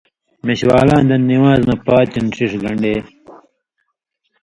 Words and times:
میشوالاں 0.45 1.01
دن 1.09 1.21
نِوان٘ز 1.29 1.61
مہ 1.67 1.75
پاتیوں 1.85 2.27
ݜِݜ 2.35 2.51
گن٘ڈے 2.63 2.93